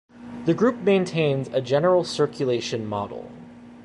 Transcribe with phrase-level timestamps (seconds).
[0.45, 3.29] The group maintains a general circulation model.